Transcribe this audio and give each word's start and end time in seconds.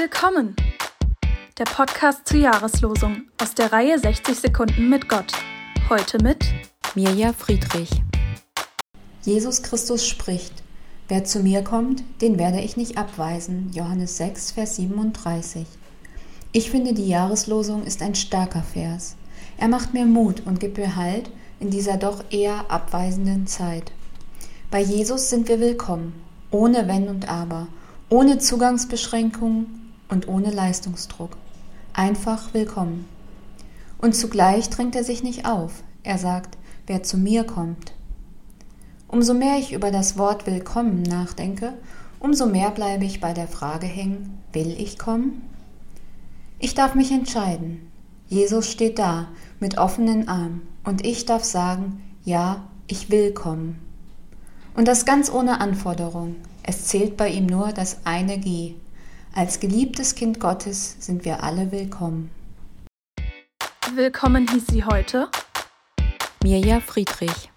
Willkommen! 0.00 0.54
Der 1.58 1.64
Podcast 1.64 2.28
zur 2.28 2.38
Jahreslosung 2.38 3.22
aus 3.42 3.54
der 3.56 3.72
Reihe 3.72 3.98
60 3.98 4.38
Sekunden 4.38 4.88
mit 4.88 5.08
Gott. 5.08 5.32
Heute 5.88 6.22
mit 6.22 6.44
Mirja 6.94 7.32
Friedrich. 7.32 7.90
Jesus 9.22 9.60
Christus 9.60 10.06
spricht: 10.06 10.62
Wer 11.08 11.24
zu 11.24 11.40
mir 11.40 11.64
kommt, 11.64 12.04
den 12.20 12.38
werde 12.38 12.60
ich 12.60 12.76
nicht 12.76 12.96
abweisen. 12.96 13.72
Johannes 13.74 14.16
6, 14.18 14.52
Vers 14.52 14.76
37. 14.76 15.66
Ich 16.52 16.70
finde, 16.70 16.92
die 16.94 17.08
Jahreslosung 17.08 17.82
ist 17.82 18.00
ein 18.00 18.14
starker 18.14 18.62
Vers. 18.62 19.16
Er 19.56 19.66
macht 19.66 19.94
mir 19.94 20.06
Mut 20.06 20.42
und 20.46 20.60
gibt 20.60 20.78
mir 20.78 20.94
Halt 20.94 21.28
in 21.58 21.70
dieser 21.70 21.96
doch 21.96 22.22
eher 22.30 22.70
abweisenden 22.70 23.48
Zeit. 23.48 23.90
Bei 24.70 24.80
Jesus 24.80 25.28
sind 25.28 25.48
wir 25.48 25.58
willkommen, 25.58 26.12
ohne 26.52 26.86
Wenn 26.86 27.08
und 27.08 27.28
Aber, 27.28 27.66
ohne 28.10 28.38
Zugangsbeschränkungen 28.38 29.87
und 30.08 30.28
ohne 30.28 30.50
Leistungsdruck. 30.50 31.36
Einfach 31.92 32.54
willkommen. 32.54 33.08
Und 33.98 34.14
zugleich 34.14 34.70
drängt 34.70 34.94
er 34.94 35.04
sich 35.04 35.22
nicht 35.22 35.46
auf. 35.46 35.82
Er 36.02 36.18
sagt, 36.18 36.56
wer 36.86 37.02
zu 37.02 37.18
mir 37.18 37.44
kommt. 37.44 37.92
Umso 39.08 39.34
mehr 39.34 39.58
ich 39.58 39.72
über 39.72 39.90
das 39.90 40.18
Wort 40.18 40.46
willkommen 40.46 41.02
nachdenke, 41.02 41.74
umso 42.20 42.46
mehr 42.46 42.70
bleibe 42.70 43.04
ich 43.04 43.20
bei 43.20 43.32
der 43.32 43.48
Frage 43.48 43.86
hängen, 43.86 44.38
will 44.52 44.74
ich 44.78 44.98
kommen? 44.98 45.42
Ich 46.58 46.74
darf 46.74 46.94
mich 46.94 47.10
entscheiden. 47.12 47.90
Jesus 48.28 48.70
steht 48.70 48.98
da 48.98 49.28
mit 49.60 49.78
offenen 49.78 50.28
Armen 50.28 50.62
und 50.84 51.06
ich 51.06 51.24
darf 51.24 51.44
sagen, 51.44 52.02
ja, 52.24 52.64
ich 52.86 53.10
will 53.10 53.32
kommen. 53.32 53.78
Und 54.74 54.86
das 54.86 55.04
ganz 55.04 55.30
ohne 55.30 55.60
Anforderung. 55.60 56.36
Es 56.62 56.84
zählt 56.86 57.16
bei 57.16 57.30
ihm 57.30 57.46
nur 57.46 57.72
das 57.72 57.98
eine 58.04 58.38
G. 58.38 58.74
Als 59.38 59.60
geliebtes 59.60 60.16
Kind 60.16 60.40
Gottes 60.40 60.96
sind 60.98 61.24
wir 61.24 61.44
alle 61.44 61.70
willkommen. 61.70 62.32
Willkommen 63.94 64.50
hieß 64.50 64.66
sie 64.66 64.82
heute 64.82 65.28
Mirja 66.42 66.80
Friedrich. 66.80 67.48